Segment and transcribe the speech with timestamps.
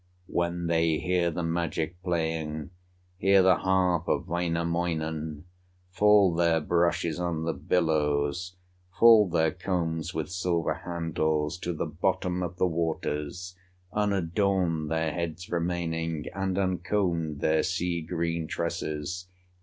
[0.25, 2.71] When they hear the magic playing,
[3.19, 5.43] Hear the harp of Wainamoinen,
[5.91, 8.55] Fall their brushes on the billows,
[8.97, 13.55] Fall their combs with silver handles To the bottom of the waters,
[13.93, 19.27] Unadorned their heads remaining, And uncombed their sea green tresses.